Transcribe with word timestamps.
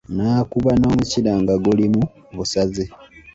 Naakuba 0.15 0.71
n'omukira 0.75 1.31
nga 1.41 1.55
guli 1.63 1.85
mu 1.93 2.03
busaze. 2.35 2.83